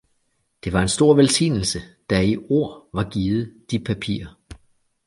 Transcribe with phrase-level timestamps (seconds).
[0.63, 4.35] det var en stor velsignelse, der i ord var givet de papirer.